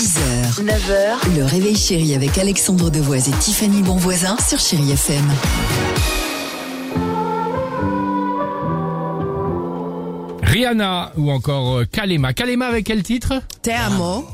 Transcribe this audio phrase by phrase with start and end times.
[0.00, 5.30] 6h, 9h, le réveil chéri avec Alexandre Devoise et Tiffany Bonvoisin sur Chéri FM.
[10.42, 12.32] Rihanna ou encore euh, Kalema.
[12.32, 13.42] Kalema avec quel titre?
[13.60, 14.26] Te amo.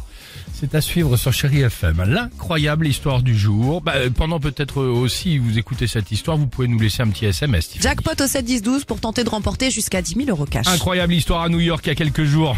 [0.55, 2.04] C'est à suivre sur Chéri FM.
[2.06, 3.80] L'incroyable histoire du jour.
[3.80, 7.08] Bah, euh, pendant peut-être euh, aussi vous écoutez cette histoire, vous pouvez nous laisser un
[7.08, 7.71] petit SMS.
[7.71, 7.83] Tiffany.
[7.83, 10.69] Jackpot au 7 10 12 pour tenter de remporter jusqu'à 10 000 euros cash.
[10.69, 12.56] Incroyable histoire à New York il y a quelques jours.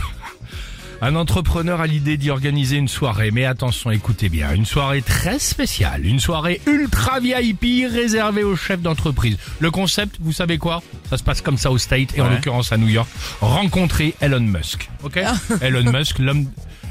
[1.01, 5.39] Un entrepreneur a l'idée d'y organiser une soirée, mais attention, écoutez bien, une soirée très
[5.39, 9.39] spéciale, une soirée ultra VIP réservée aux chefs d'entreprise.
[9.61, 10.82] Le concept, vous savez quoi?
[11.08, 13.08] Ça se passe comme ça au State et en l'occurrence à New York.
[13.41, 15.21] Rencontrer Elon Musk, ok?
[15.61, 16.46] Elon Musk, l'homme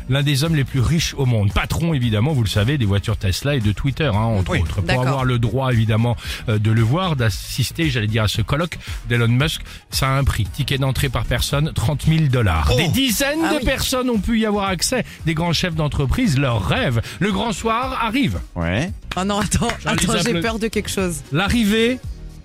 [0.09, 1.51] l'un des hommes les plus riches au monde.
[1.53, 4.81] Patron, évidemment, vous le savez, des voitures Tesla et de Twitter, hein, entre Oui, autres.
[4.81, 6.15] Pour avoir le droit, évidemment,
[6.49, 8.77] euh, de le voir, d'assister, j'allais dire, à ce colloque
[9.09, 10.45] d'Elon Musk, ça a un prix.
[10.45, 12.75] Ticket d'entrée par personne, 30 000 dollars.
[12.75, 13.65] Des dizaines Ah de oui.
[13.65, 15.03] personnes ont pu y avoir accès.
[15.25, 17.01] Des grands chefs d'entreprise, leur rêve.
[17.19, 18.39] Le grand soir arrive.
[18.55, 18.91] Ouais.
[19.19, 21.21] Oh non, attends, attends, j'ai peur de quelque chose.
[21.31, 21.99] L'arrivée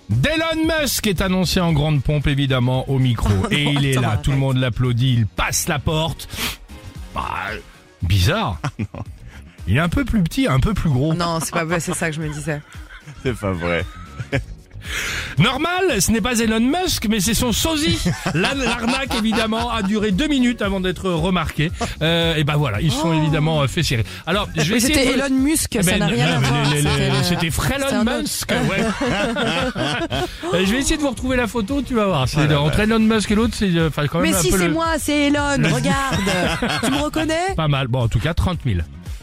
[0.08, 3.30] d'Elon Musk est annoncée en grande pompe, évidemment, au micro.
[3.50, 6.28] Et il est attends, là, tout le monde l'applaudit, il passe la porte.
[8.02, 8.60] Bizarre.
[9.66, 11.14] Il est un peu plus petit, un peu plus gros.
[11.14, 12.60] Non, c'est pas c'est ça que je me disais.
[13.22, 13.84] C'est pas vrai.
[15.38, 17.98] Normal, ce n'est pas Elon Musk, mais c'est son sosie.
[18.34, 21.70] La- L'arnaque, évidemment, a duré deux minutes avant d'être remarquée.
[22.02, 24.04] Euh, et ben voilà, ils sont évidemment euh, fait serrer.
[24.26, 26.50] Alors, je vais essayer c'était de Elon Musk, Eh ça ben, n'a rien non, à
[26.50, 26.66] voir.
[27.24, 28.04] C'était, Frelon.
[28.04, 28.84] Musk, ouais.
[30.54, 32.28] Euh, je vais essayer de vous retrouver la photo, tu vas voir.
[32.28, 34.58] C'est entre Elon Musk et l'autre, c'est euh, enfin quand même Mais un si c'est
[34.58, 35.40] le- moi, c'est Elon,
[35.74, 36.20] regarde.
[36.84, 37.54] tu me reconnais?
[37.56, 37.88] Pas mal.
[37.88, 38.80] Bon, en tout cas, 30 000.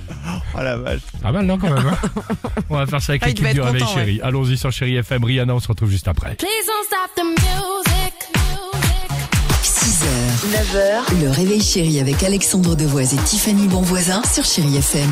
[0.58, 1.02] Oh la vache.
[1.22, 1.86] Pas mal, non, quand même.
[1.88, 1.98] hein
[2.70, 4.20] on va faire ça avec Ah, il l'équipe devait du être Réveil content, Chéri.
[4.24, 5.24] Allons-y sur Chéri FM.
[5.24, 6.36] Rihanna, on se retrouve juste après.
[6.36, 8.14] Please don't stop the music.
[8.36, 9.20] music.
[9.64, 15.10] 6h, 9h, le réveil chéri avec Alexandre Devoise et Tiffany Bonvoisin sur Chéri FM.